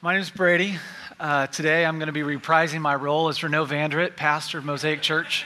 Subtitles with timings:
[0.00, 0.78] My name is Brady.
[1.18, 4.58] Uh, today I'm going to be reprising my role as Renaut van der Riet, pastor
[4.58, 5.44] of Mosaic Church,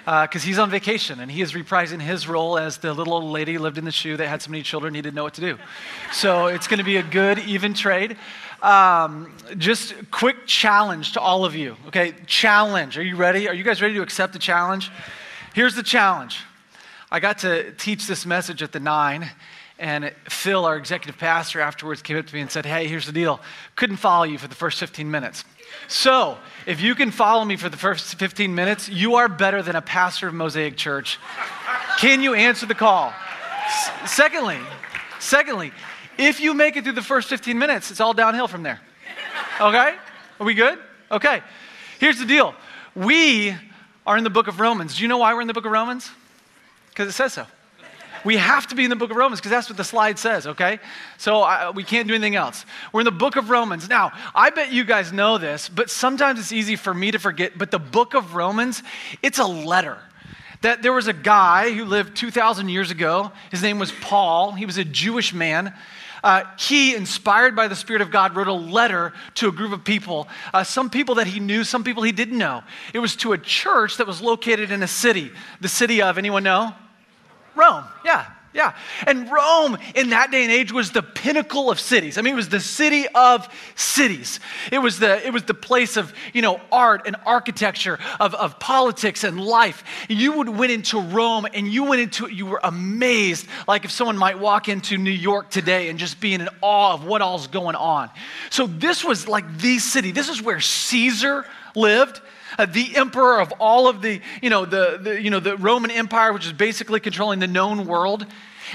[0.00, 3.26] because uh, he's on vacation and he is reprising his role as the little old
[3.26, 5.40] lady lived in the shoe that had so many children he didn't know what to
[5.40, 5.56] do.
[6.12, 8.16] So it's going to be a good, even trade.
[8.62, 11.76] Um, just quick challenge to all of you.
[11.86, 12.98] Okay, challenge.
[12.98, 13.46] Are you ready?
[13.46, 14.90] Are you guys ready to accept the challenge?
[15.54, 16.40] Here's the challenge.
[17.12, 19.30] I got to teach this message at the nine,
[19.78, 23.12] and Phil, our executive pastor, afterwards came up to me and said, Hey, here's the
[23.12, 23.40] deal.
[23.74, 25.44] Couldn't follow you for the first 15 minutes.
[25.88, 29.74] So, if you can follow me for the first 15 minutes, you are better than
[29.74, 31.18] a pastor of Mosaic Church.
[31.98, 33.12] Can you answer the call?
[33.66, 34.58] S- secondly,
[35.18, 35.72] secondly,
[36.16, 38.80] if you make it through the first 15 minutes, it's all downhill from there.
[39.60, 39.96] Okay?
[40.40, 40.78] Are we good?
[41.10, 41.42] Okay.
[41.98, 42.54] Here's the deal.
[42.94, 43.54] We
[44.06, 44.96] are in the book of Romans.
[44.96, 46.10] Do you know why we're in the book of Romans?
[46.90, 47.46] Because it says so.
[48.24, 50.46] We have to be in the book of Romans because that's what the slide says,
[50.46, 50.80] okay?
[51.18, 52.64] So I, we can't do anything else.
[52.92, 53.88] We're in the book of Romans.
[53.88, 57.58] Now, I bet you guys know this, but sometimes it's easy for me to forget.
[57.58, 58.82] But the book of Romans,
[59.22, 59.98] it's a letter.
[60.62, 63.30] That there was a guy who lived 2,000 years ago.
[63.50, 64.52] His name was Paul.
[64.52, 65.74] He was a Jewish man.
[66.22, 69.84] Uh, he, inspired by the Spirit of God, wrote a letter to a group of
[69.84, 72.62] people, uh, some people that he knew, some people he didn't know.
[72.94, 75.30] It was to a church that was located in a city.
[75.60, 76.74] The city of, anyone know?
[77.54, 78.26] Rome, yeah.
[78.54, 78.72] Yeah.
[79.04, 82.16] And Rome in that day and age was the pinnacle of cities.
[82.16, 84.38] I mean, it was the city of cities.
[84.70, 88.60] It was the, it was the place of, you know, art and architecture, of, of
[88.60, 89.82] politics and life.
[90.08, 93.90] You would went into Rome and you went into it, you were amazed, like if
[93.90, 97.48] someone might walk into New York today and just be in awe of what all's
[97.48, 98.08] going on.
[98.50, 100.12] So this was like the city.
[100.12, 101.44] This is where Caesar
[101.74, 102.20] lived
[102.58, 105.90] uh, the emperor of all of the, you know, the, the, you know, the Roman
[105.90, 108.26] Empire, which is basically controlling the known world.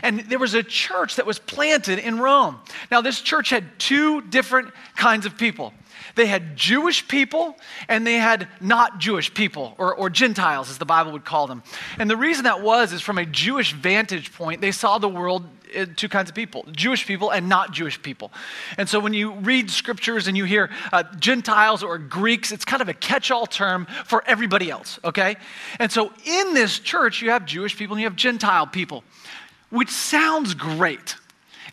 [0.03, 2.59] And there was a church that was planted in Rome.
[2.91, 5.73] Now, this church had two different kinds of people.
[6.15, 7.57] They had Jewish people
[7.87, 11.63] and they had not Jewish people, or, or Gentiles, as the Bible would call them.
[11.97, 15.47] And the reason that was is from a Jewish vantage point, they saw the world
[15.75, 18.31] uh, two kinds of people Jewish people and not Jewish people.
[18.77, 22.81] And so when you read scriptures and you hear uh, Gentiles or Greeks, it's kind
[22.81, 25.35] of a catch all term for everybody else, okay?
[25.77, 29.03] And so in this church, you have Jewish people and you have Gentile people,
[29.69, 31.15] which sounds great.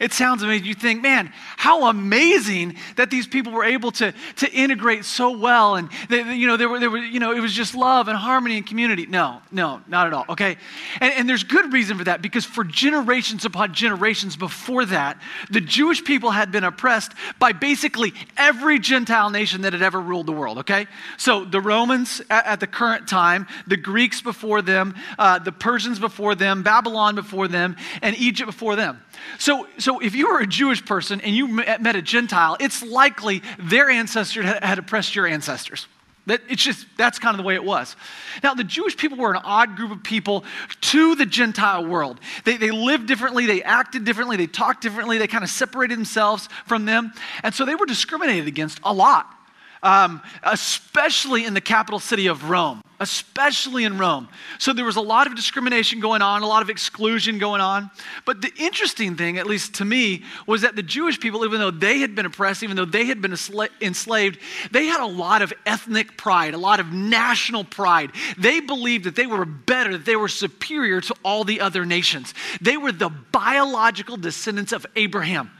[0.00, 0.66] It sounds amazing.
[0.66, 5.76] You think, man, how amazing that these people were able to, to integrate so well.
[5.76, 8.16] And, they, you know, there were, there were, you know, it was just love and
[8.16, 9.06] harmony and community.
[9.06, 10.24] No, no, not at all.
[10.30, 10.56] Okay.
[11.00, 15.20] And, and there's good reason for that because for generations upon generations before that,
[15.50, 20.26] the Jewish people had been oppressed by basically every Gentile nation that had ever ruled
[20.26, 20.58] the world.
[20.58, 20.86] Okay.
[21.16, 25.98] So the Romans at, at the current time, the Greeks before them, uh, the Persians
[25.98, 29.02] before them, Babylon before them, and Egypt before them.
[29.38, 32.82] So, so if you were a Jewish person and you eh, met a Gentile, it's
[32.82, 35.86] likely their ancestors had oppressed your ancestors.
[36.26, 37.94] That it's just that's kind of the way it was.
[38.42, 40.44] Now, the Jewish people were an odd group of people
[40.80, 42.18] to the Gentile world.
[42.44, 46.48] They, they lived differently, they acted differently, they talked differently, they kind of separated themselves
[46.66, 47.12] from them.
[47.44, 49.35] And so they were discriminated against a lot
[49.82, 54.28] um, especially in the capital city of Rome, especially in Rome.
[54.58, 57.90] So there was a lot of discrimination going on, a lot of exclusion going on.
[58.24, 61.70] But the interesting thing, at least to me, was that the Jewish people, even though
[61.70, 63.36] they had been oppressed, even though they had been
[63.80, 64.38] enslaved,
[64.70, 68.12] they had a lot of ethnic pride, a lot of national pride.
[68.38, 72.34] They believed that they were better, that they were superior to all the other nations.
[72.60, 75.50] They were the biological descendants of Abraham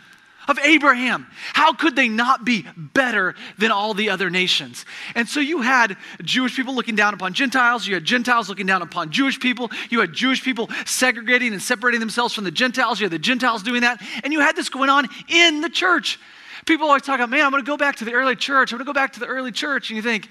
[0.49, 1.27] of Abraham.
[1.53, 4.84] How could they not be better than all the other nations?
[5.15, 8.83] And so you had Jewish people looking down upon Gentiles, you had Gentiles looking down
[8.83, 13.05] upon Jewish people, you had Jewish people segregating and separating themselves from the Gentiles, you
[13.05, 16.19] had the Gentiles doing that, and you had this going on in the church.
[16.65, 18.78] People always talk about, man, I'm going to go back to the early church, I'm
[18.78, 19.91] going to go back to the early church.
[19.91, 20.28] And you think,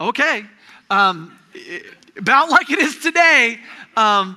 [0.00, 0.44] okay,
[0.90, 1.38] um,
[2.16, 3.58] about like it is today.
[3.96, 4.36] Um,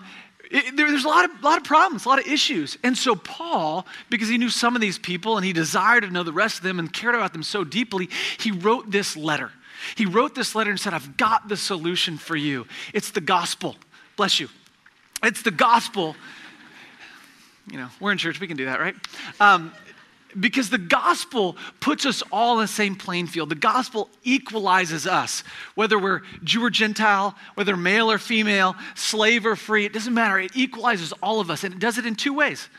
[0.52, 2.78] it, there, there's a lot, of, lot of problems, a lot of issues.
[2.84, 6.24] And so, Paul, because he knew some of these people and he desired to know
[6.24, 9.52] the rest of them and cared about them so deeply, he wrote this letter.
[9.96, 12.68] He wrote this letter and said, I've got the solution for you.
[12.94, 13.76] It's the gospel.
[14.18, 14.50] Bless you.
[15.24, 16.16] It's the gospel.
[17.70, 18.96] You know, we're in church, we can do that, right?
[19.40, 19.72] Um,
[20.40, 23.50] because the gospel puts us all in the same playing field.
[23.50, 25.44] The gospel equalizes us,
[25.76, 30.40] whether we're Jew or Gentile, whether male or female, slave or free, it doesn't matter.
[30.40, 32.70] It equalizes all of us, and it does it in two ways.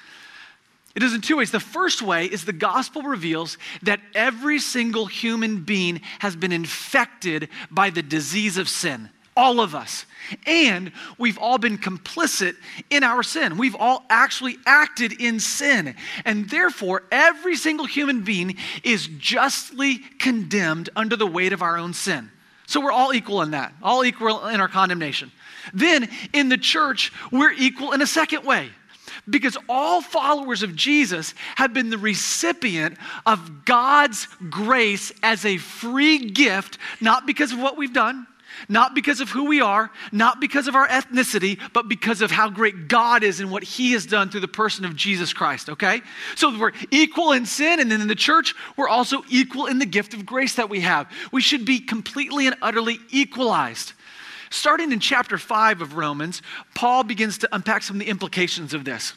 [0.95, 1.51] It does in two ways.
[1.51, 7.49] The first way is the gospel reveals that every single human being has been infected
[7.71, 9.09] by the disease of sin.
[9.37, 10.07] All of us.
[10.47, 12.55] And we've all been complicit
[12.91, 13.57] in our sin.
[13.59, 15.95] We've all actually acted in sin.
[16.25, 21.95] And therefore, every single human being is justly condemned under the weight of our own
[21.95, 22.31] sin.
[22.67, 25.33] So we're all equal in that, all equal in our condemnation.
[25.75, 28.71] Then in the church, we're equal in a second way.
[29.29, 32.97] Because all followers of Jesus have been the recipient
[33.27, 38.27] of God's grace as a free gift, not because of what we've done,
[38.69, 42.49] not because of who we are, not because of our ethnicity, but because of how
[42.49, 46.01] great God is and what He has done through the person of Jesus Christ, okay?
[46.37, 49.87] So we're equal in sin, and then in the church, we're also equal in the
[49.87, 51.11] gift of grace that we have.
[51.33, 53.93] We should be completely and utterly equalized.
[54.51, 56.43] Starting in chapter 5 of Romans,
[56.75, 59.15] Paul begins to unpack some of the implications of this.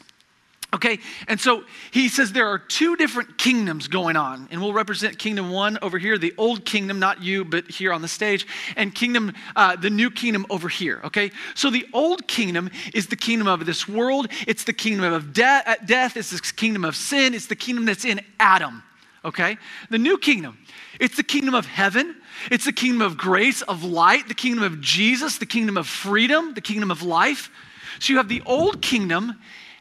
[0.74, 0.98] Okay,
[1.28, 5.50] and so he says there are two different kingdoms going on, and we'll represent kingdom
[5.50, 8.46] one over here, the old kingdom, not you, but here on the stage,
[8.76, 11.00] and kingdom, uh, the new kingdom over here.
[11.04, 15.32] Okay, so the old kingdom is the kingdom of this world, it's the kingdom of
[15.32, 18.82] de- uh, death, it's the kingdom of sin, it's the kingdom that's in Adam.
[19.24, 19.58] Okay,
[19.88, 20.58] the new kingdom,
[20.98, 22.16] it's the kingdom of heaven,
[22.50, 26.54] it's the kingdom of grace, of light, the kingdom of Jesus, the kingdom of freedom,
[26.54, 27.50] the kingdom of life.
[28.00, 29.36] So you have the old kingdom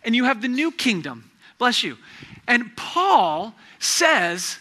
[0.06, 1.30] and you have the new kingdom.
[1.58, 1.98] Bless you.
[2.48, 4.58] And Paul says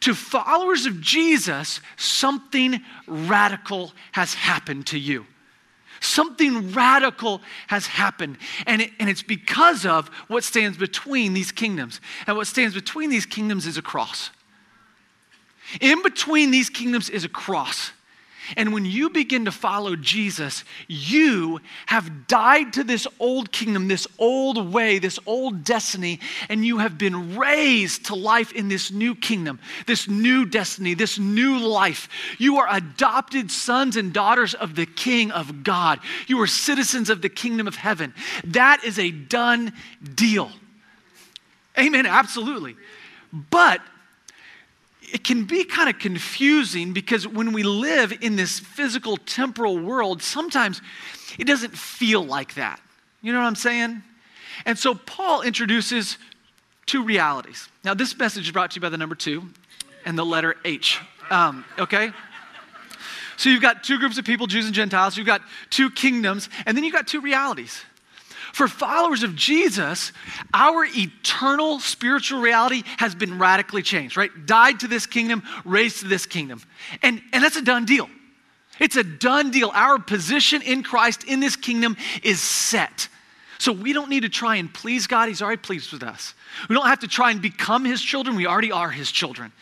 [0.00, 5.26] to followers of Jesus, something radical has happened to you.
[6.00, 8.36] Something radical has happened.
[8.66, 12.00] And, it, and it's because of what stands between these kingdoms.
[12.26, 14.30] And what stands between these kingdoms is a cross.
[15.80, 17.90] In between these kingdoms is a cross.
[18.56, 24.06] And when you begin to follow Jesus, you have died to this old kingdom, this
[24.18, 29.14] old way, this old destiny, and you have been raised to life in this new
[29.14, 32.08] kingdom, this new destiny, this new life.
[32.38, 36.00] You are adopted sons and daughters of the King of God.
[36.26, 38.14] You are citizens of the kingdom of heaven.
[38.44, 39.72] That is a done
[40.14, 40.50] deal.
[41.78, 42.76] Amen, absolutely.
[43.32, 43.80] But
[45.12, 50.22] it can be kind of confusing because when we live in this physical temporal world,
[50.22, 50.80] sometimes
[51.38, 52.80] it doesn't feel like that.
[53.22, 54.02] You know what I'm saying?
[54.64, 56.18] And so Paul introduces
[56.86, 57.68] two realities.
[57.84, 59.42] Now, this message is brought to you by the number two
[60.04, 61.00] and the letter H.
[61.30, 62.12] Um, okay?
[63.36, 66.76] So you've got two groups of people, Jews and Gentiles, you've got two kingdoms, and
[66.76, 67.84] then you've got two realities.
[68.56, 70.12] For followers of Jesus,
[70.54, 74.30] our eternal spiritual reality has been radically changed, right?
[74.46, 76.62] Died to this kingdom, raised to this kingdom.
[77.02, 78.08] And, and that's a done deal.
[78.80, 79.70] It's a done deal.
[79.74, 83.08] Our position in Christ in this kingdom is set.
[83.58, 85.28] So we don't need to try and please God.
[85.28, 86.34] He's already pleased with us.
[86.68, 88.36] We don't have to try and become His children.
[88.36, 89.52] We already are His children.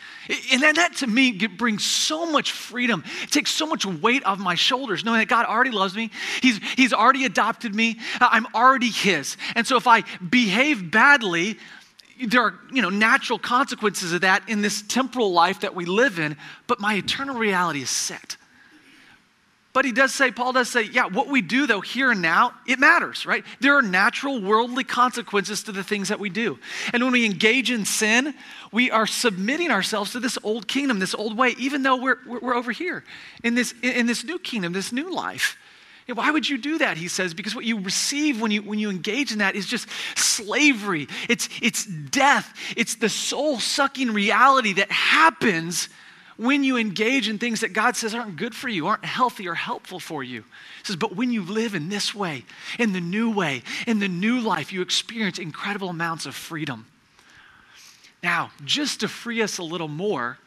[0.51, 3.03] And that, that to me brings so much freedom.
[3.23, 6.11] It takes so much weight off my shoulders knowing that God already loves me.
[6.41, 7.99] He's, he's already adopted me.
[8.19, 9.37] I'm already His.
[9.55, 11.57] And so if I behave badly,
[12.23, 16.19] there are you know natural consequences of that in this temporal life that we live
[16.19, 16.37] in,
[16.67, 18.37] but my eternal reality is set.
[19.75, 22.53] But he does say, Paul does say, yeah, what we do though here and now,
[22.65, 23.43] it matters, right?
[23.59, 26.57] There are natural worldly consequences to the things that we do.
[26.93, 28.33] And when we engage in sin,
[28.71, 32.55] we are submitting ourselves to this old kingdom, this old way, even though we're, we're
[32.55, 33.03] over here
[33.43, 35.57] in this, in this new kingdom, this new life.
[36.07, 36.95] Why would you do that?
[36.95, 39.89] He says, because what you receive when you, when you engage in that is just
[40.15, 41.09] slavery.
[41.27, 42.53] It's, it's death.
[42.77, 45.89] It's the soul sucking reality that happens
[46.37, 49.55] when you engage in things that God says aren't good for you, aren't healthy or
[49.55, 50.41] helpful for you.
[50.41, 52.43] He says, but when you live in this way,
[52.77, 56.85] in the new way, in the new life, you experience incredible amounts of freedom.
[58.21, 60.37] Now, just to free us a little more,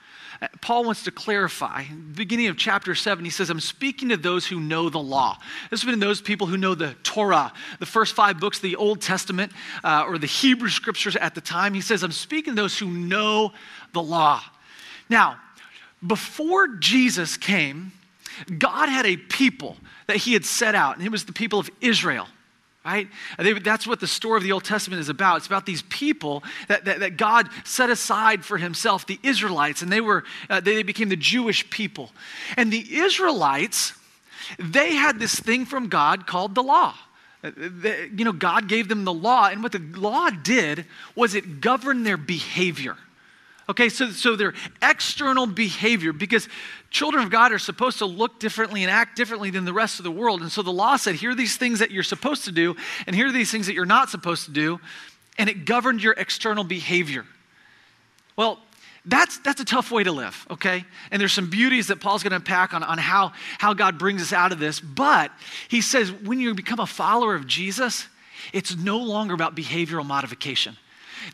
[0.43, 1.85] uh, Paul wants to clarify.
[2.15, 5.39] Beginning of chapter 7, he says, I'm speaking to those who know the law.
[5.71, 8.77] This has been those people who know the Torah, the first five books of the
[8.77, 9.53] Old Testament,
[9.83, 11.73] uh, or the Hebrew scriptures at the time.
[11.73, 13.53] He says, I'm speaking to those who know
[13.93, 14.43] the law.
[15.09, 15.39] Now,
[16.07, 17.93] before Jesus came,
[18.59, 19.77] God had a people
[20.07, 22.27] that he had set out, and it was the people of Israel.
[22.85, 23.09] Right?
[23.37, 25.39] That's what the story of the Old Testament is about.
[25.39, 29.93] It's about these people that, that, that God set aside for himself, the Israelites, and
[29.93, 32.11] they, were, uh, they became the Jewish people.
[32.57, 33.93] And the Israelites,
[34.59, 36.95] they had this thing from God called the law.
[37.45, 37.51] Uh,
[38.17, 42.07] you know, God gave them the law, and what the law did was it governed
[42.07, 42.97] their behavior.
[43.69, 46.49] Okay, so, so their external behavior, because
[46.91, 50.05] children of God are supposed to look differently and act differently than the rest of
[50.05, 50.41] the world.
[50.41, 53.15] And so the law said, here are these things that you're supposed to do, and
[53.15, 54.81] here are these things that you're not supposed to do.
[55.37, 57.27] And it governed your external behavior.
[58.37, 58.59] Well,
[59.05, 60.85] that's, that's a tough way to live, okay?
[61.11, 64.33] And there's some beauties that Paul's to unpack on, on how, how God brings us
[64.33, 64.81] out of this.
[64.81, 65.31] But
[65.69, 68.07] he says when you become a follower of Jesus,
[68.53, 70.77] it's no longer about behavioral modification.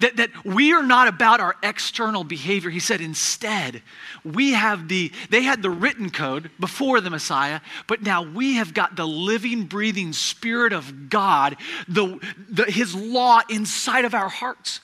[0.00, 2.70] That, that we are not about our external behavior.
[2.70, 3.82] He said, instead,
[4.24, 8.74] we have the, they had the written code before the Messiah, but now we have
[8.74, 11.56] got the living, breathing Spirit of God,
[11.88, 14.80] the, the, His law inside of our hearts.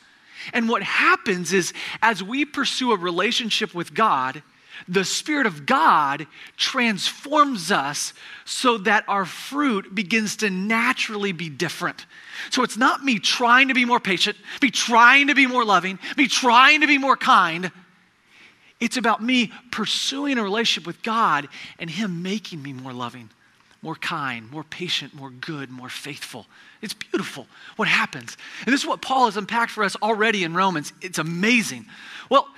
[0.53, 4.43] And what happens is, as we pursue a relationship with God,
[4.89, 8.13] the Spirit of God transforms us
[8.45, 12.07] so that our fruit begins to naturally be different.
[12.51, 15.99] So it's not me trying to be more patient, me trying to be more loving,
[16.17, 17.71] me trying to be more kind.
[18.81, 23.29] It's about me pursuing a relationship with God and Him making me more loving,
[23.83, 26.47] more kind, more patient, more good, more faithful.
[26.81, 27.47] It's beautiful
[27.77, 28.37] what happens.
[28.65, 30.95] And this is what Paul has unpacked for us already in Romans.
[31.03, 31.87] It's amazing.
[32.31, 32.49] Well,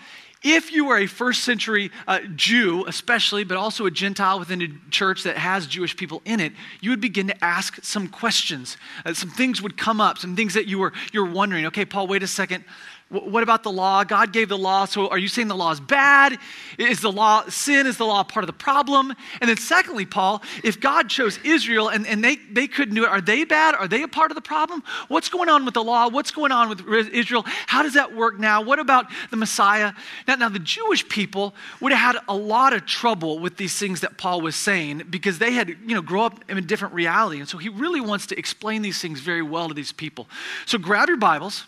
[0.43, 4.69] if you were a first century uh, Jew, especially, but also a Gentile within a
[4.91, 8.77] church that has Jewish people in it, you would begin to ask some questions.
[9.05, 11.67] Uh, some things would come up, some things that you were, you're wondering.
[11.67, 12.65] Okay, Paul, wait a second.
[13.13, 14.05] What about the law?
[14.05, 16.39] God gave the law, so are you saying the law is bad?
[16.79, 17.87] Is the law sin?
[17.87, 19.13] Is the law part of the problem?
[19.43, 23.11] And then, secondly, Paul, if God chose Israel and, and they, they couldn't do it,
[23.11, 23.75] are they bad?
[23.75, 24.83] Are they a part of the problem?
[25.09, 26.09] What's going on with the law?
[26.09, 27.45] What's going on with Israel?
[27.67, 28.63] How does that work now?
[28.63, 29.93] What about the Messiah?
[30.27, 34.01] Now, now the Jewish people would have had a lot of trouble with these things
[34.01, 37.41] that Paul was saying because they had, you know, grow up in a different reality.
[37.41, 40.31] And so he really wants to explain these things very well to these people.
[40.65, 41.67] So grab your Bibles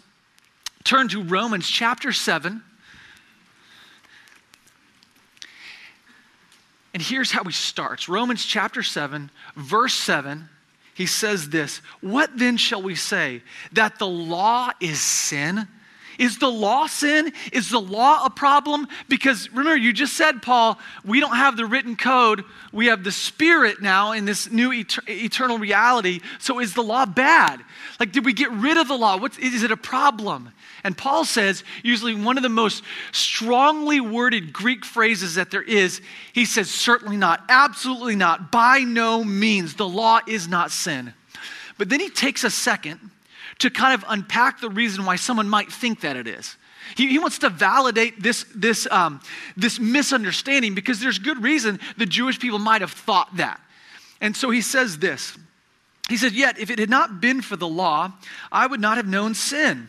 [0.84, 2.62] turn to Romans chapter 7.
[6.92, 10.48] And here's how he starts Romans chapter 7, verse 7.
[10.94, 13.42] He says this What then shall we say?
[13.72, 15.66] That the law is sin?
[16.18, 17.32] Is the law sin?
[17.52, 18.86] Is the law a problem?
[19.08, 22.44] Because remember, you just said, Paul, we don't have the written code.
[22.72, 26.20] We have the spirit now in this new et- eternal reality.
[26.38, 27.60] So is the law bad?
[27.98, 29.18] Like, did we get rid of the law?
[29.18, 30.52] What, is it a problem?
[30.84, 36.02] And Paul says, usually one of the most strongly worded Greek phrases that there is,
[36.34, 39.74] he says, certainly not, absolutely not, by no means.
[39.74, 41.14] The law is not sin.
[41.78, 43.00] But then he takes a second
[43.60, 46.56] to kind of unpack the reason why someone might think that it is.
[46.96, 49.20] He, he wants to validate this, this, um,
[49.56, 53.58] this misunderstanding because there's good reason the Jewish people might have thought that.
[54.20, 55.36] And so he says this.
[56.10, 58.12] He said, Yet, if it had not been for the law,
[58.52, 59.88] I would not have known sin.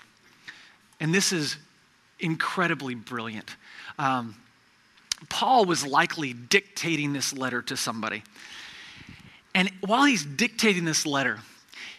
[1.01, 1.57] and this is
[2.19, 3.57] incredibly brilliant.
[3.99, 4.35] Um,
[5.29, 8.23] Paul was likely dictating this letter to somebody.
[9.53, 11.39] And while he's dictating this letter,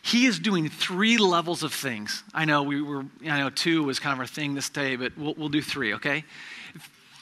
[0.02, 2.22] he is doing three levels of things.
[2.32, 5.18] I know we were, I know two was kind of our thing this day, but
[5.18, 6.24] we'll, we'll do three, okay?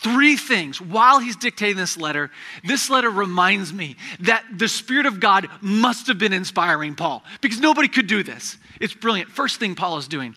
[0.02, 2.30] Three things while he's dictating this letter.
[2.64, 7.60] This letter reminds me that the Spirit of God must have been inspiring Paul because
[7.60, 8.56] nobody could do this.
[8.80, 9.30] It's brilliant.
[9.30, 10.34] First thing Paul is doing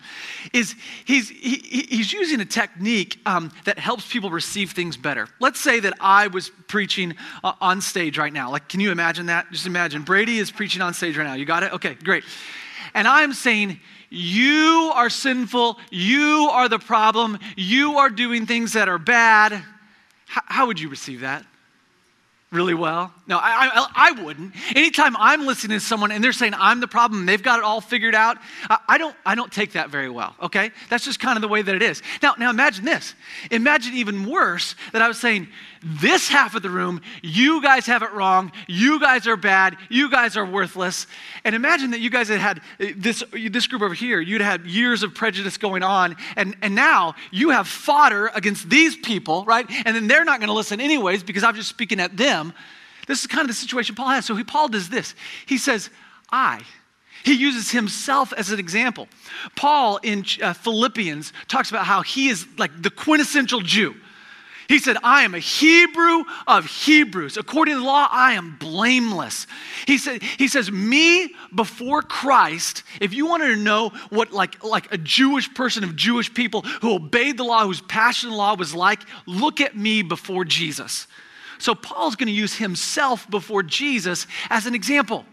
[0.52, 0.74] is
[1.06, 1.56] he's, he,
[1.88, 5.28] he's using a technique um, that helps people receive things better.
[5.40, 8.50] Let's say that I was preaching uh, on stage right now.
[8.50, 9.50] Like, can you imagine that?
[9.50, 11.34] Just imagine Brady is preaching on stage right now.
[11.34, 11.72] You got it?
[11.72, 12.22] Okay, great.
[12.92, 13.80] And I'm saying,
[14.10, 15.78] you are sinful.
[15.90, 17.38] You are the problem.
[17.56, 19.62] You are doing things that are bad.
[20.26, 21.44] How would you receive that?
[22.54, 23.12] really well?
[23.26, 24.54] No, I, I, I, wouldn't.
[24.76, 27.80] Anytime I'm listening to someone and they're saying I'm the problem they've got it all
[27.80, 28.38] figured out,
[28.70, 30.70] I, I, don't, I don't take that very well, okay?
[30.88, 32.00] That's just kind of the way that it is.
[32.22, 33.14] Now, now imagine this.
[33.50, 35.48] Imagine even worse that I was saying,
[35.84, 38.52] this half of the room, you guys have it wrong.
[38.66, 39.76] You guys are bad.
[39.88, 41.06] You guys are worthless.
[41.44, 44.64] And imagine that you guys had had uh, this, this group over here, you'd had
[44.64, 49.66] years of prejudice going on, and, and now you have fodder against these people, right?
[49.84, 52.52] And then they're not going to listen anyways because I'm just speaking at them.
[53.06, 54.24] This is kind of the situation Paul has.
[54.24, 55.14] So he, Paul does this.
[55.46, 55.90] He says,
[56.30, 56.62] I.
[57.24, 59.08] He uses himself as an example.
[59.56, 63.94] Paul in uh, Philippians talks about how he is like the quintessential Jew.
[64.68, 67.36] He said, I am a Hebrew of Hebrews.
[67.36, 69.46] According to the law, I am blameless.
[69.86, 74.92] He, said, he says, Me before Christ, if you wanted to know what like, like
[74.92, 78.74] a Jewish person of Jewish people who obeyed the law, whose passion the law was
[78.74, 81.06] like, look at me before Jesus.
[81.58, 85.24] So Paul's going to use himself before Jesus as an example.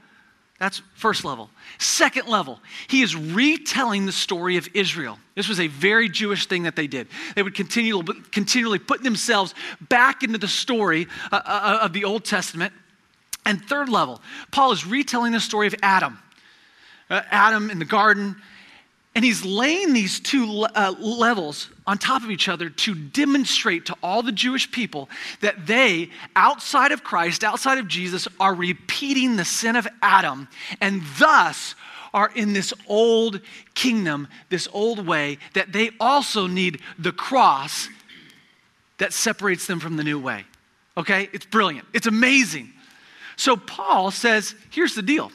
[0.61, 1.49] That's first level.
[1.79, 5.17] Second level, he is retelling the story of Israel.
[5.33, 7.07] This was a very Jewish thing that they did.
[7.33, 9.55] They would continually put themselves
[9.89, 12.73] back into the story uh, uh, of the Old Testament.
[13.43, 16.19] And third level, Paul is retelling the story of Adam.
[17.09, 18.35] Uh, Adam in the garden,
[19.13, 23.95] and he's laying these two uh, levels on top of each other to demonstrate to
[24.01, 25.09] all the Jewish people
[25.41, 30.47] that they, outside of Christ, outside of Jesus, are repeating the sin of Adam
[30.79, 31.75] and thus
[32.13, 33.41] are in this old
[33.73, 37.89] kingdom, this old way, that they also need the cross
[38.97, 40.45] that separates them from the new way.
[40.95, 41.29] Okay?
[41.33, 41.87] It's brilliant.
[41.93, 42.71] It's amazing.
[43.35, 45.31] So Paul says here's the deal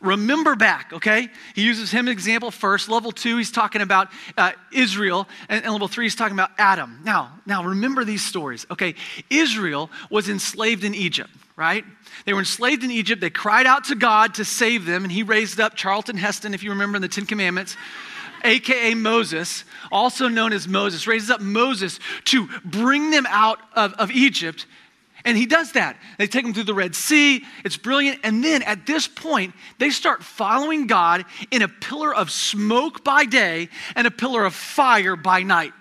[0.00, 1.28] remember back, okay?
[1.54, 2.88] He uses him as example first.
[2.88, 5.28] Level two, he's talking about uh, Israel.
[5.48, 7.00] And, and level three, he's talking about Adam.
[7.04, 8.94] Now, now remember these stories, okay?
[9.28, 11.84] Israel was enslaved in Egypt, right?
[12.24, 13.20] They were enslaved in Egypt.
[13.20, 16.62] They cried out to God to save them, and he raised up Charlton Heston, if
[16.62, 17.76] you remember in the Ten Commandments.
[18.42, 24.10] AKA Moses, also known as Moses, raises up Moses to bring them out of, of
[24.10, 24.66] Egypt
[25.24, 25.96] and he does that.
[26.18, 27.44] They take him through the Red Sea.
[27.64, 28.20] It's brilliant.
[28.24, 33.24] And then at this point, they start following God in a pillar of smoke by
[33.24, 35.72] day and a pillar of fire by night.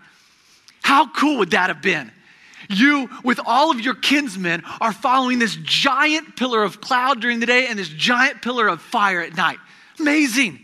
[0.82, 2.12] How cool would that have been?
[2.70, 7.46] You, with all of your kinsmen, are following this giant pillar of cloud during the
[7.46, 9.58] day and this giant pillar of fire at night.
[10.00, 10.60] Amazing.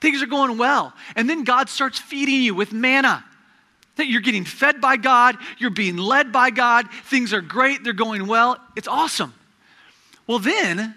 [0.00, 0.92] Things are going well.
[1.16, 3.24] And then God starts feeding you with manna
[4.00, 7.92] that you're getting fed by God, you're being led by God, things are great, they're
[7.92, 8.58] going well.
[8.76, 9.32] It's awesome.
[10.26, 10.94] Well, then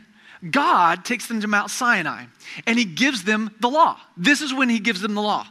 [0.50, 2.26] God takes them to Mount Sinai
[2.66, 4.00] and he gives them the law.
[4.18, 5.48] This is when he gives them the law.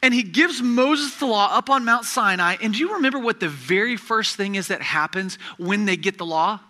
[0.00, 2.56] And he gives Moses the law up on Mount Sinai.
[2.62, 6.18] And do you remember what the very first thing is that happens when they get
[6.18, 6.60] the law?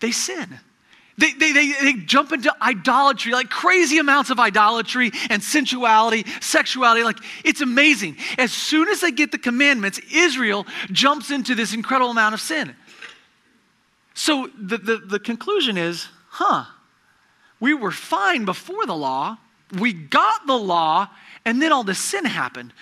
[0.00, 0.58] They sin.
[1.16, 7.04] They, they, they, they, jump into idolatry, like crazy amounts of idolatry and sensuality, sexuality.
[7.04, 8.16] Like, it's amazing.
[8.36, 12.74] As soon as they get the commandments, Israel jumps into this incredible amount of sin.
[14.14, 16.64] So the, the, the conclusion is huh,
[17.60, 19.38] we were fine before the law,
[19.78, 21.08] we got the law,
[21.44, 22.72] and then all the sin happened.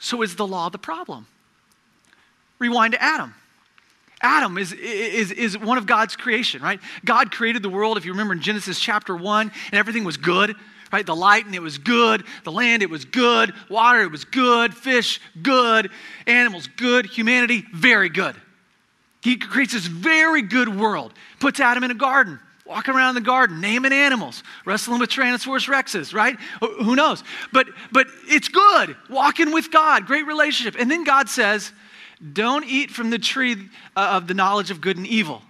[0.00, 1.26] So is the law the problem?
[2.58, 3.34] Rewind to Adam.
[4.22, 6.80] Adam is, is, is one of God's creation, right?
[7.04, 10.56] God created the world, if you remember in Genesis chapter 1, and everything was good,
[10.92, 11.04] right?
[11.04, 14.74] The light and it was good, the land, it was good, water, it was good,
[14.74, 15.90] fish, good,
[16.26, 18.34] animals, good, humanity, very good.
[19.22, 23.60] He creates this very good world, puts Adam in a garden, walking around the garden,
[23.60, 26.38] naming animals, wrestling with Tyrannosaurus rexes, right?
[26.60, 27.22] Who knows?
[27.52, 30.80] But, but it's good, walking with God, great relationship.
[30.80, 31.72] And then God says,
[32.32, 33.56] don't eat from the tree
[33.96, 35.42] uh, of the knowledge of good and evil.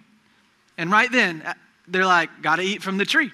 [0.78, 1.54] And right then, uh,
[1.88, 3.30] they're like, Gotta eat from the tree.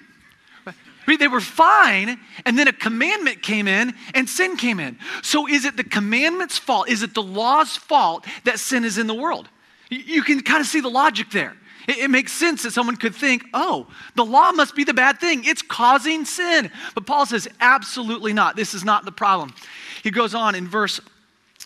[1.05, 4.97] They were fine, and then a commandment came in and sin came in.
[5.21, 6.89] So is it the commandment's fault?
[6.89, 9.49] Is it the law's fault that sin is in the world?
[9.89, 11.55] You can kind of see the logic there.
[11.87, 15.19] It, it, makes sense that someone could think, oh, the law must be the bad
[15.19, 15.43] thing.
[15.43, 16.71] It's causing sin.
[16.95, 18.55] But Paul says, absolutely not.
[18.55, 19.53] This is not the problem.
[20.01, 21.01] He goes on in verse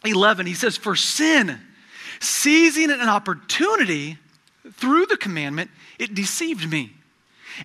[0.08, 1.60] 11, he says, For sin,
[2.20, 4.18] seizing an opportunity
[4.74, 6.94] through the commandment, it deceived me.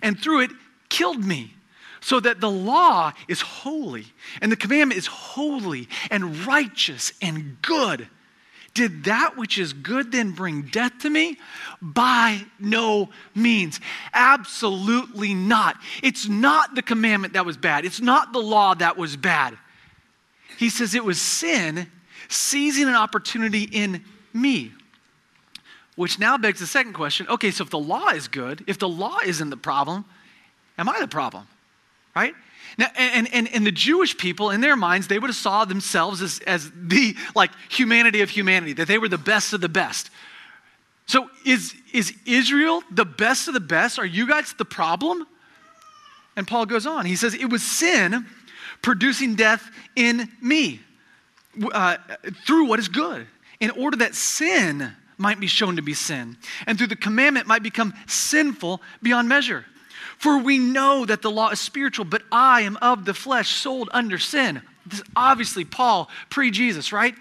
[0.01, 0.51] And through it,
[0.89, 1.53] killed me.
[2.01, 4.05] So that the law is holy,
[4.41, 8.09] and the commandment is holy and righteous and good.
[8.73, 11.37] Did that which is good then bring death to me?
[11.81, 13.79] By no means.
[14.13, 15.77] Absolutely not.
[16.01, 17.85] It's not the commandment that was bad.
[17.85, 19.57] It's not the law that was bad.
[20.57, 21.89] He says it was sin
[22.27, 24.71] seizing an opportunity in me.
[25.95, 28.89] Which now begs the second question okay, so if the law is good, if the
[28.89, 30.05] law isn't the problem,
[30.77, 31.47] am I the problem?
[32.15, 32.33] Right?
[32.77, 36.21] Now, and, and, and the Jewish people, in their minds, they would have saw themselves
[36.21, 40.09] as, as the like humanity of humanity, that they were the best of the best.
[41.05, 43.99] So is, is Israel the best of the best?
[43.99, 45.27] Are you guys the problem?
[46.35, 47.05] And Paul goes on.
[47.05, 48.25] He says, It was sin
[48.81, 50.79] producing death in me
[51.71, 51.97] uh,
[52.45, 53.27] through what is good,
[53.59, 56.37] in order that sin might be shown to be sin,
[56.67, 59.65] and through the commandment might become sinful beyond measure.
[60.17, 63.89] For we know that the law is spiritual, but I am of the flesh, sold
[63.91, 64.61] under sin.
[64.85, 67.15] This is obviously Paul pre Jesus, right?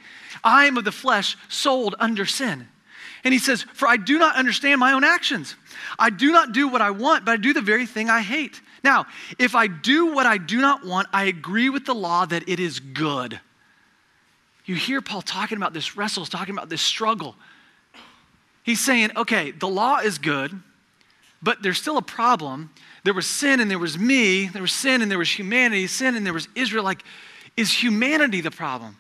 [0.45, 2.69] I am of the flesh, sold under sin.
[3.25, 5.55] And he says, For I do not understand my own actions.
[5.99, 8.61] I do not do what I want, but I do the very thing I hate.
[8.83, 9.07] Now,
[9.39, 12.59] if I do what I do not want, I agree with the law that it
[12.59, 13.41] is good.
[14.65, 17.35] You hear Paul talking about this wrestle, talking about this struggle.
[18.63, 20.53] He's saying, okay, the law is good,
[21.43, 22.71] but there's still a problem.
[23.05, 24.47] There was sin and there was me.
[24.47, 25.87] There was sin and there was humanity.
[25.89, 26.85] Sin and there was Israel.
[26.85, 27.03] Like,
[27.57, 28.97] is humanity the problem?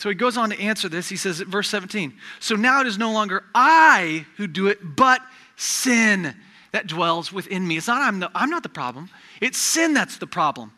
[0.00, 1.08] So he goes on to answer this.
[1.08, 5.20] He says, verse 17, so now it is no longer I who do it, but
[5.56, 6.34] sin
[6.72, 7.76] that dwells within me.
[7.76, 9.10] It's not I'm, the, I'm not the problem,
[9.42, 10.72] it's sin that's the problem.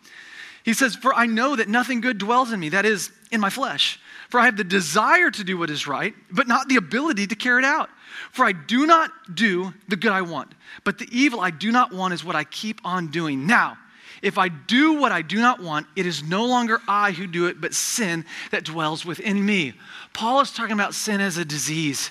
[0.65, 3.51] He says, For I know that nothing good dwells in me, that is, in my
[3.51, 4.01] flesh.
[4.33, 7.35] For I have the desire to do what is right, but not the ability to
[7.35, 7.91] carry it out.
[8.31, 11.93] For I do not do the good I want, but the evil I do not
[11.93, 13.47] want is what I keep on doing.
[13.47, 13.77] Now,
[14.23, 17.45] if I do what I do not want, it is no longer I who do
[17.45, 19.75] it, but sin that dwells within me.
[20.15, 22.11] Paul is talking about sin as a disease.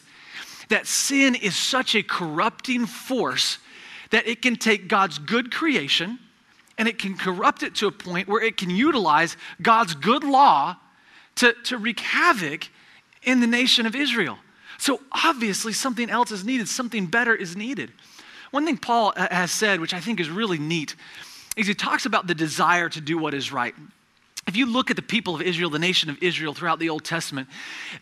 [0.69, 3.57] That sin is such a corrupting force
[4.11, 6.19] that it can take God's good creation
[6.77, 10.77] and it can corrupt it to a point where it can utilize God's good law
[11.41, 12.69] to, to wreak havoc
[13.23, 14.37] in the nation of Israel.
[14.77, 17.91] So obviously, something else is needed, something better is needed.
[18.51, 20.95] One thing Paul has said, which I think is really neat,
[21.57, 23.73] is he talks about the desire to do what is right.
[24.47, 27.03] If you look at the people of Israel, the nation of Israel throughout the Old
[27.03, 27.47] Testament,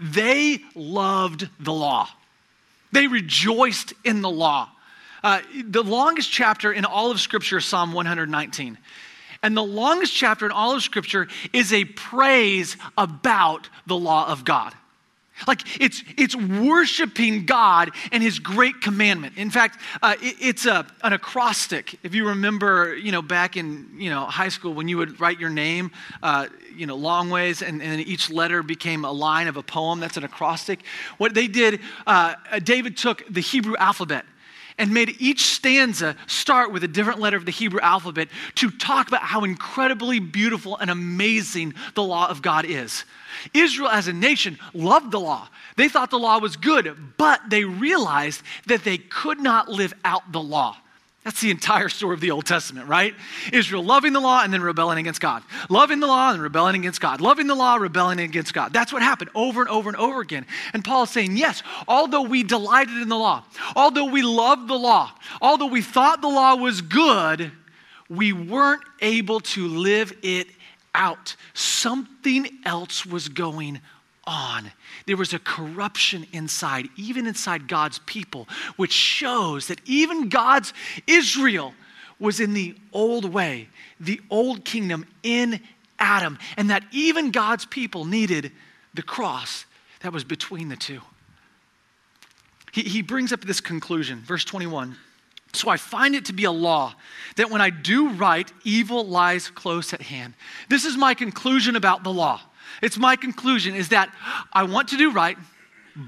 [0.02, 2.10] they loved the law.
[2.91, 4.69] They rejoiced in the law.
[5.23, 8.78] Uh, the longest chapter in all of Scripture is Psalm 119.
[9.41, 14.43] And the longest chapter in all of Scripture is a praise about the law of
[14.43, 14.73] God.
[15.47, 19.38] Like it's, it's worshiping God and His great commandment.
[19.38, 21.97] In fact, uh, it, it's a, an acrostic.
[22.04, 25.39] If you remember, you know, back in you know high school when you would write
[25.39, 29.58] your name, uh, you know, long ways, and, and each letter became a line of
[29.58, 29.99] a poem.
[29.99, 30.82] That's an acrostic.
[31.17, 34.25] What they did, uh, David took the Hebrew alphabet
[34.80, 39.08] and made each stanza start with a different letter of the Hebrew alphabet to talk
[39.08, 43.06] about how incredibly beautiful and amazing the law of God is.
[43.54, 45.48] Israel as a nation loved the law.
[45.76, 50.32] They thought the law was good, but they realized that they could not live out
[50.32, 50.78] the law.
[51.30, 53.13] That's the entire story of the Old Testament, right?
[53.54, 55.44] Israel loving the law and then rebelling against God.
[55.70, 57.22] Loving the law and rebelling against God.
[57.22, 58.74] Loving the law, rebelling against God.
[58.74, 60.48] That's what happened over and over and over again.
[60.74, 63.44] And Paul is saying, yes, although we delighted in the law,
[63.76, 67.52] although we loved the law, although we thought the law was good,
[68.10, 70.48] we weren't able to live it
[70.96, 71.36] out.
[71.54, 73.82] Something else was going
[74.30, 74.72] on.
[75.08, 80.72] There was a corruption inside, even inside God's people, which shows that even God's
[81.08, 81.74] Israel
[82.20, 83.68] was in the old way,
[84.00, 85.60] the old kingdom in
[85.98, 88.52] Adam, and that even God's people needed
[88.94, 89.65] the cross
[90.02, 91.02] that was between the two.
[92.72, 94.96] He, he brings up this conclusion, verse 21.
[95.54, 96.94] So I find it to be a law
[97.36, 100.36] that when I do right, evil lies close at hand.
[100.70, 102.42] This is my conclusion about the law.
[102.82, 104.13] It's my conclusion is that
[104.53, 105.38] I want to do right,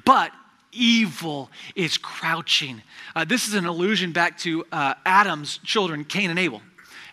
[0.05, 0.31] but
[0.71, 2.81] evil is crouching.
[3.15, 6.61] Uh, this is an allusion back to uh, Adam's children, Cain and Abel.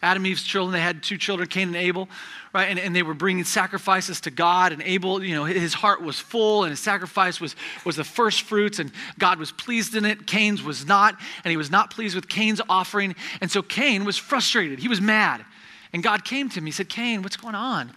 [0.02, 2.08] Adam and Eve's children, they had two children, Cain and Abel,
[2.54, 2.68] right?
[2.68, 4.72] And, and they were bringing sacrifices to God.
[4.72, 8.42] And Abel, you know, his heart was full and his sacrifice was, was the first
[8.42, 10.26] fruits and God was pleased in it.
[10.26, 11.18] Cain's was not.
[11.44, 13.16] And he was not pleased with Cain's offering.
[13.40, 14.78] And so Cain was frustrated.
[14.78, 15.44] He was mad.
[15.92, 16.66] And God came to him.
[16.66, 17.90] He said, Cain, what's going on?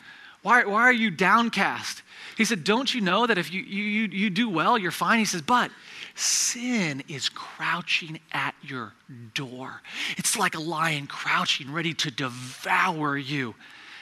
[0.44, 2.02] Why, why are you downcast?
[2.38, 5.20] He said, Don't you know that if you, you, you do well, you're fine?
[5.20, 5.72] He says, But
[6.16, 8.94] sin is crouching at your
[9.34, 9.82] door.
[10.18, 13.54] It's like a lion crouching, ready to devour you.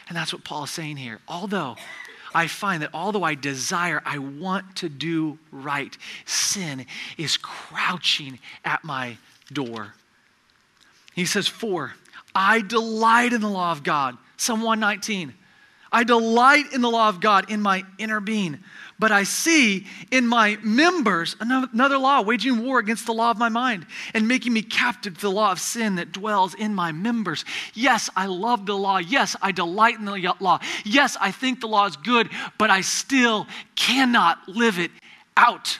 [0.08, 1.20] And that's what Paul is saying here.
[1.28, 1.76] Although
[2.34, 6.86] I find that although I desire, I want to do right, sin
[7.18, 9.18] is crouching at my
[9.52, 9.94] door.
[11.14, 11.94] He says, For
[12.34, 14.18] I delight in the law of God.
[14.38, 15.34] Psalm 119.
[15.92, 18.60] I delight in the law of God in my inner being.
[19.00, 23.48] But I see in my members another law, waging war against the law of my
[23.48, 27.46] mind and making me captive to the law of sin that dwells in my members.
[27.74, 28.98] Yes, I love the law.
[28.98, 30.60] Yes, I delight in the law.
[30.84, 34.92] Yes, I think the law is good, but I still cannot live it
[35.38, 35.80] out.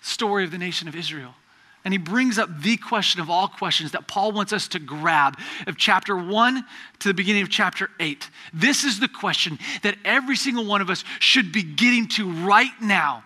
[0.00, 1.34] Story of the nation of Israel.
[1.84, 5.38] And he brings up the question of all questions that Paul wants us to grab
[5.66, 6.64] of chapter 1
[7.00, 8.28] to the beginning of chapter 8.
[8.52, 12.72] This is the question that every single one of us should be getting to right
[12.82, 13.24] now.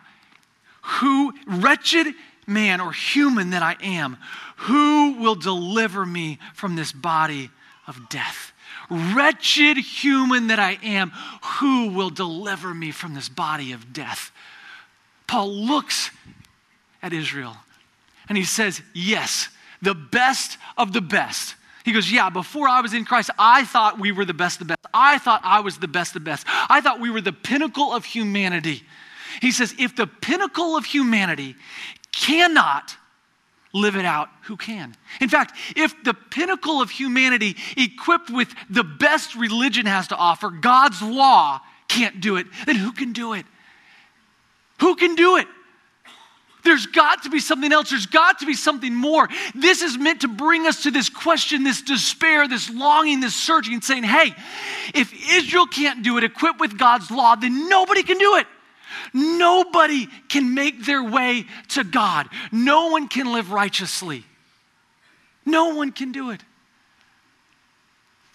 [0.82, 2.14] Who, wretched
[2.46, 4.18] man or human that I am,
[4.56, 7.50] who will deliver me from this body
[7.88, 8.52] of death?
[8.88, 11.10] Wretched human that I am,
[11.58, 14.30] who will deliver me from this body of death?
[15.26, 16.10] Paul looks
[17.02, 17.56] at Israel
[18.28, 19.48] and he says, Yes,
[19.82, 21.56] the best of the best.
[21.84, 24.66] He goes, Yeah, before I was in Christ, I thought we were the best of
[24.66, 24.87] the best.
[24.92, 26.46] I thought I was the best of the best.
[26.68, 28.82] I thought we were the pinnacle of humanity.
[29.40, 31.56] He says, If the pinnacle of humanity
[32.12, 32.96] cannot
[33.72, 34.94] live it out, who can?
[35.20, 40.48] In fact, if the pinnacle of humanity, equipped with the best religion has to offer,
[40.48, 43.44] God's law, can't do it, then who can do it?
[44.80, 45.48] Who can do it?
[46.64, 47.90] There's got to be something else.
[47.90, 49.29] There's got to be something more.
[49.55, 53.81] This is meant to bring us to this question, this despair, this longing, this searching,
[53.83, 54.35] saying, hey,
[54.94, 58.46] if Israel can't do it, equipped with God's law, then nobody can do it.
[59.12, 62.29] Nobody can make their way to God.
[62.50, 64.24] No one can live righteously.
[65.44, 66.40] No one can do it.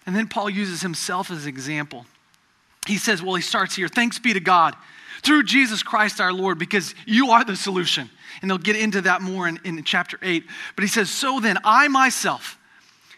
[0.05, 2.05] And then Paul uses himself as an example.
[2.87, 4.75] He says, well, he starts here, thanks be to God
[5.21, 8.09] through Jesus Christ our Lord, because you are the solution.
[8.41, 10.45] And they'll get into that more in, in chapter 8.
[10.75, 12.57] But he says, So then, I myself,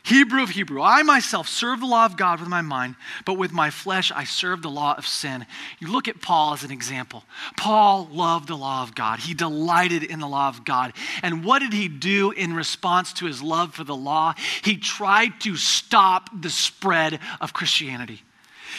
[0.03, 3.51] Hebrew of Hebrew, I myself serve the law of God with my mind, but with
[3.51, 5.45] my flesh I serve the law of sin.
[5.79, 7.23] You look at Paul as an example.
[7.55, 10.93] Paul loved the law of God, he delighted in the law of God.
[11.21, 14.33] And what did he do in response to his love for the law?
[14.63, 18.23] He tried to stop the spread of Christianity.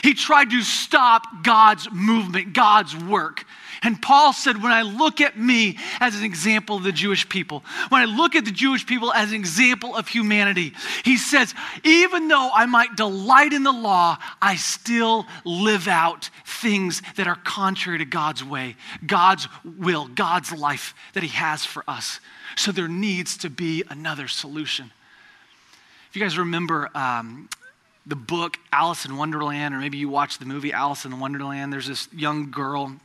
[0.02, 3.44] He tried to stop God's movement, God's work.
[3.84, 7.64] And Paul said, when I look at me as an example of the Jewish people,
[7.88, 10.72] when I look at the Jewish people as an example of humanity,
[11.04, 11.52] he says,
[11.82, 17.38] even though I might delight in the law, I still live out things that are
[17.42, 22.20] contrary to God's way, God's will, God's life that he has for us.
[22.54, 24.92] So there needs to be another solution.
[26.08, 27.48] If you guys remember, um,
[28.06, 31.86] the book Alice in Wonderland, or maybe you watch the movie Alice in Wonderland, there's
[31.86, 32.96] this young girl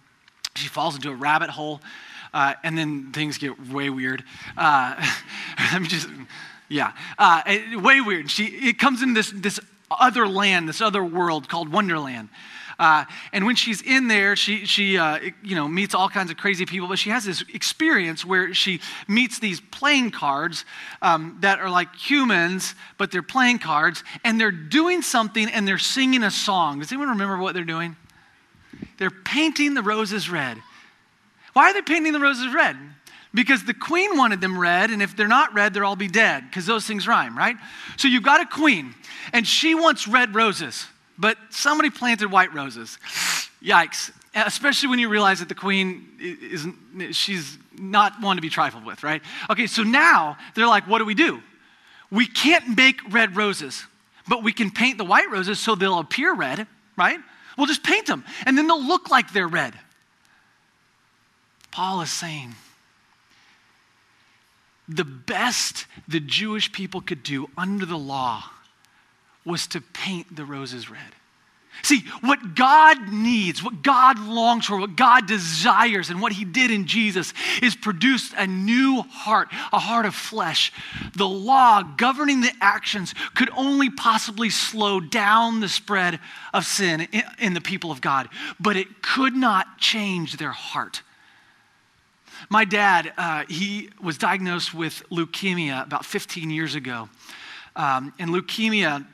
[0.56, 1.82] she falls into a rabbit hole,
[2.34, 4.24] uh, and then things get way weird.
[4.58, 4.96] Uh,
[5.58, 6.10] I'm just,
[6.68, 7.42] yeah, uh,
[7.76, 8.30] way weird.
[8.30, 12.30] She it comes in this this other land, this other world called Wonderland.
[12.80, 16.38] Uh, and when she's in there, she, she uh, you know, meets all kinds of
[16.38, 20.64] crazy people, but she has this experience where she meets these playing cards
[21.02, 25.80] um, that are like humans, but they're playing cards, and they're doing something and they're
[25.80, 26.80] singing a song.
[26.80, 27.96] Does anyone remember what they're doing?
[28.98, 30.58] They're painting the roses red.
[31.54, 32.78] Why are they painting the roses red?
[33.34, 36.44] Because the queen wanted them red, and if they're not red, they'll all be dead,
[36.48, 37.56] because those things rhyme, right?
[37.98, 38.94] So you've got a queen,
[39.34, 40.86] and she wants red roses,
[41.18, 42.98] but somebody planted white roses.
[43.64, 44.12] Yikes.
[44.36, 46.68] Especially when you realize that the queen is
[47.18, 49.22] she's not one to be trifled with, right?
[49.50, 51.42] Okay, so now they're like, what do we do?
[52.12, 53.84] We can't make red roses,
[54.28, 57.20] but we can paint the white roses so they'll appear red, right?
[57.58, 59.74] We'll just paint them, and then they'll look like they're red.
[61.72, 62.54] Paul is saying
[64.88, 68.44] the best the Jewish people could do under the law
[69.48, 71.14] was to paint the roses red.
[71.84, 76.72] See, what God needs, what God longs for, what God desires, and what He did
[76.72, 80.74] in Jesus is produce a new heart, a heart of flesh.
[81.16, 86.20] The law governing the actions could only possibly slow down the spread
[86.54, 87.08] of sin
[87.40, 88.30] in, the people of God,
[88.60, 91.04] but it could not change their heart.
[92.50, 97.10] My dad, uh, he was diagnosed with leukemia about 15 years ago.
[97.76, 99.06] Um, and leukemia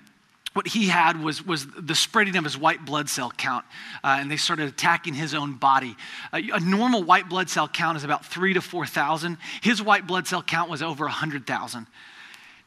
[0.53, 3.65] what he had was, was the spreading of his white blood cell count,
[4.03, 5.95] uh, and they started attacking his own body.
[6.31, 9.37] Uh, a normal white blood cell count is about three to 4,000.
[9.61, 11.87] His white blood cell count was over 100,000.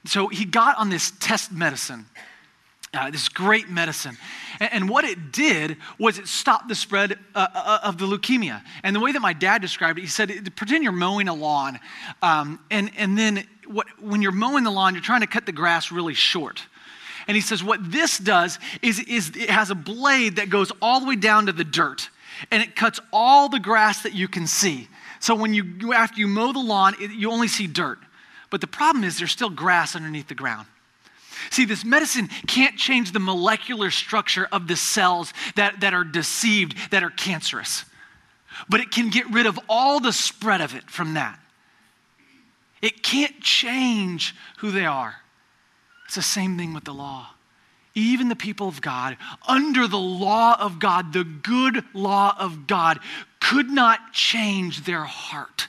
[0.04, 2.06] So he got on this test medicine,
[2.92, 4.16] uh, this great medicine.
[4.60, 8.62] And, and, what it did was it stopped the spread uh, uh, of the leukemia.
[8.82, 11.78] And the way that my dad described it, he said, pretend you're mowing a lawn,
[12.22, 15.52] um, and, and then what, when you're mowing the lawn, you're trying to cut the
[15.52, 16.62] grass really short.
[17.28, 21.00] And he says, what this does is, is it has a blade that goes all
[21.00, 22.08] the way down to the dirt,
[22.50, 24.88] and it cuts all the grass that you can see.
[25.18, 27.98] So when you, after you mow the lawn, it, you only see dirt.
[28.50, 30.66] But the problem is there's still grass underneath the ground.
[31.50, 36.76] See, this medicine can't change the molecular structure of the cells that, that are deceived,
[36.90, 37.84] that are cancerous.
[38.68, 41.38] But it can get rid of all the spread of it from that.
[42.80, 45.16] It can't change who they are.
[46.06, 47.28] It's the same thing with the law.
[47.94, 49.16] Even the people of God,
[49.48, 53.00] under the law of God, the good law of God,
[53.40, 55.68] could not change their heart.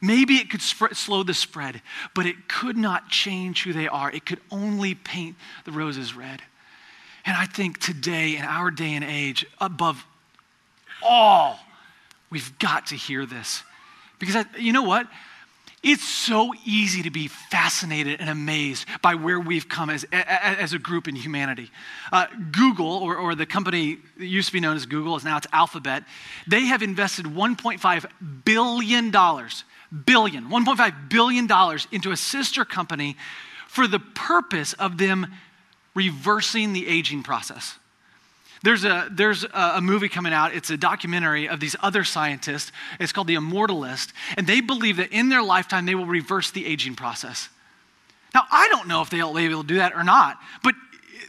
[0.00, 1.82] Maybe it could sp- slow the spread,
[2.14, 4.10] but it could not change who they are.
[4.10, 6.42] It could only paint the roses red.
[7.24, 10.04] And I think today, in our day and age, above
[11.02, 11.58] all,
[12.30, 13.62] we've got to hear this.
[14.18, 15.08] Because I, you know what?
[15.84, 20.78] It's so easy to be fascinated and amazed by where we've come as, as a
[20.78, 21.70] group in humanity.
[22.10, 25.36] Uh, Google, or, or the company that used to be known as Google, is now
[25.36, 26.04] it's Alphabet.
[26.46, 28.06] They have invested $1.5
[28.46, 33.18] billion, billion, $1.5 billion into a sister company
[33.68, 35.26] for the purpose of them
[35.94, 37.78] reversing the aging process.
[38.64, 40.54] There's a, there's a, movie coming out.
[40.54, 42.72] It's a documentary of these other scientists.
[42.98, 44.14] It's called The Immortalist.
[44.38, 47.50] And they believe that in their lifetime, they will reverse the aging process.
[48.32, 50.74] Now, I don't know if they'll be able to do that or not, but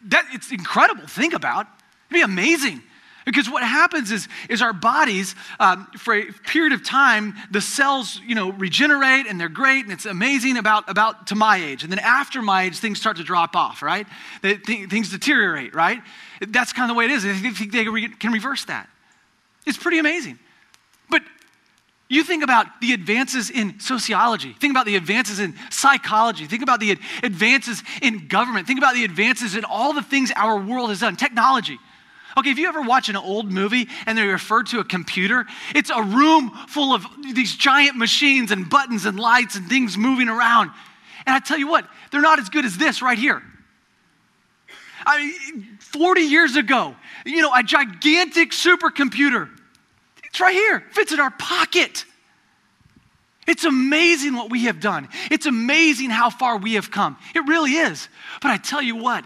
[0.05, 1.67] that, it's incredible think about.
[2.09, 2.81] It'd be amazing.
[3.25, 8.21] Because what happens is, is our bodies, um, for a period of time, the cells,
[8.25, 11.81] you know, regenerate and they're great and it's amazing about, about to my age.
[11.81, 14.05] And then after my age, things start to drop off, right?
[14.43, 16.01] They, th- things deteriorate, right?
[16.39, 17.23] That's kind of the way it is.
[17.23, 18.87] They think they can reverse that.
[19.65, 20.37] It's pretty amazing.
[21.09, 21.23] But
[22.07, 26.79] you think about the advances in sociology, think about the advances in psychology, think about
[26.79, 26.91] the
[27.23, 31.15] advances in government, think about the advances in all the things our world has done,
[31.15, 31.79] technology.
[32.37, 35.89] Okay, if you ever watch an old movie and they refer to a computer, it's
[35.89, 40.71] a room full of these giant machines and buttons and lights and things moving around.
[41.25, 43.41] And I tell you what, they're not as good as this right here.
[45.05, 46.95] I mean, 40 years ago,
[47.25, 49.49] you know, a gigantic supercomputer.
[50.23, 52.05] It's right here, fits in our pocket.
[53.47, 55.07] It's amazing what we have done.
[55.29, 57.17] It's amazing how far we have come.
[57.33, 58.09] It really is.
[58.41, 59.23] But I tell you what,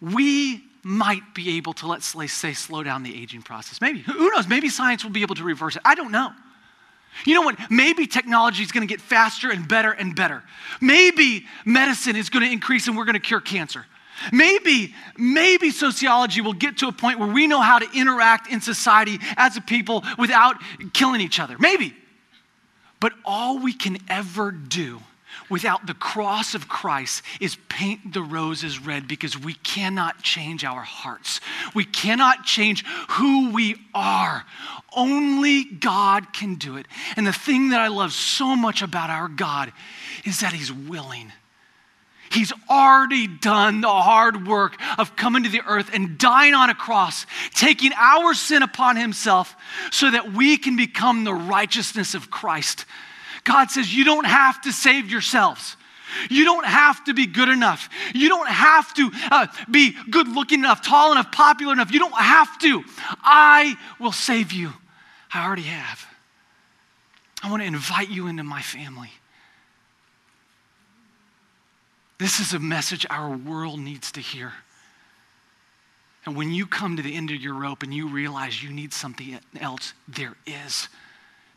[0.00, 3.80] we might be able to, let's say, slow down the aging process.
[3.80, 4.00] Maybe.
[4.00, 4.48] Who knows?
[4.48, 5.82] Maybe science will be able to reverse it.
[5.84, 6.32] I don't know.
[7.24, 7.58] You know what?
[7.70, 10.42] Maybe technology is going to get faster and better and better.
[10.80, 13.86] Maybe medicine is going to increase and we're going to cure cancer.
[14.32, 18.60] Maybe, maybe sociology will get to a point where we know how to interact in
[18.60, 20.56] society as a people without
[20.92, 21.56] killing each other.
[21.58, 21.94] Maybe.
[23.00, 25.00] But all we can ever do
[25.48, 30.82] without the cross of Christ is paint the roses red because we cannot change our
[30.82, 31.40] hearts.
[31.74, 34.44] We cannot change who we are.
[34.94, 36.86] Only God can do it.
[37.16, 39.72] And the thing that I love so much about our God
[40.24, 41.32] is that He's willing.
[42.30, 46.74] He's already done the hard work of coming to the earth and dying on a
[46.74, 49.56] cross, taking our sin upon himself
[49.90, 52.84] so that we can become the righteousness of Christ.
[53.48, 55.76] God says, You don't have to save yourselves.
[56.30, 57.88] You don't have to be good enough.
[58.14, 61.92] You don't have to uh, be good looking enough, tall enough, popular enough.
[61.92, 62.84] You don't have to.
[63.22, 64.72] I will save you.
[65.32, 66.06] I already have.
[67.42, 69.10] I want to invite you into my family.
[72.18, 74.52] This is a message our world needs to hear.
[76.26, 78.92] And when you come to the end of your rope and you realize you need
[78.92, 80.88] something else, there is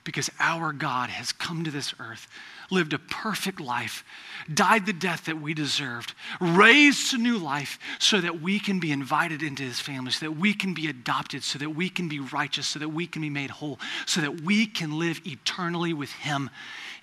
[0.04, 2.28] because our God has come to this earth,
[2.70, 4.04] lived a perfect life,
[4.52, 8.92] died the death that we deserved, raised to new life so that we can be
[8.92, 12.20] invited into his family, so that we can be adopted, so that we can be
[12.20, 16.12] righteous, so that we can be made whole, so that we can live eternally with
[16.12, 16.50] him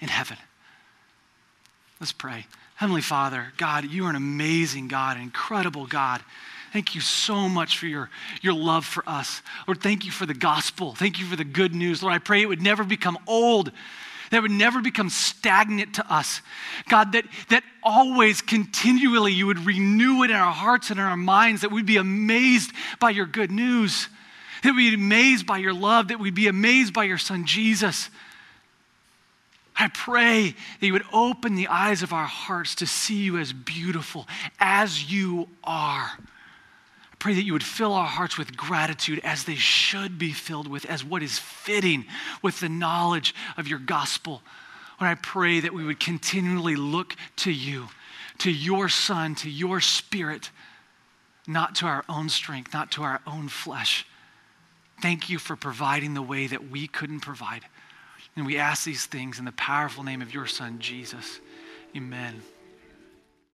[0.00, 0.36] in heaven.
[2.00, 2.46] Let's pray.
[2.76, 6.22] Heavenly Father, God, you are an amazing God, an incredible God.
[6.72, 8.10] Thank you so much for your,
[8.42, 9.42] your love for us.
[9.66, 10.94] Lord, thank you for the gospel.
[10.94, 12.02] Thank you for the good news.
[12.02, 13.72] Lord, I pray it would never become old,
[14.30, 16.42] that it would never become stagnant to us.
[16.88, 21.16] God, that, that always, continually, you would renew it in our hearts and in our
[21.16, 24.08] minds, that we'd be amazed by your good news,
[24.62, 28.10] that we'd be amazed by your love, that we'd be amazed by your son, Jesus.
[29.74, 33.52] I pray that you would open the eyes of our hearts to see you as
[33.52, 34.26] beautiful
[34.58, 36.10] as you are
[37.18, 40.84] pray that you would fill our hearts with gratitude as they should be filled with,
[40.84, 42.04] as what is fitting
[42.42, 44.42] with the knowledge of your gospel.
[45.00, 47.88] Lord, I pray that we would continually look to you,
[48.38, 50.50] to your Son, to your Spirit,
[51.46, 54.06] not to our own strength, not to our own flesh.
[55.00, 57.62] Thank you for providing the way that we couldn't provide.
[58.36, 61.40] And we ask these things in the powerful name of your Son, Jesus.
[61.96, 62.42] Amen.